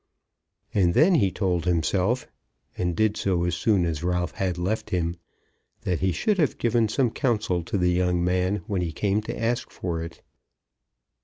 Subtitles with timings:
[0.73, 2.27] And then he told himself,
[2.75, 5.17] and did so as soon as Ralph had left him,
[5.81, 9.39] that he should have given some counsel to the young man when he came to
[9.39, 10.23] ask for it.